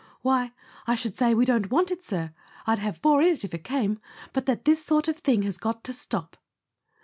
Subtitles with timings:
[0.23, 0.51] "Why,
[0.87, 3.99] I should say we don't want it, sir—I'd have four in it if it came
[4.33, 6.37] —but that this sort of thing has got to stop.